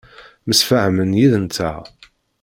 [0.47, 1.79] Msefhamen yid-nteɣ.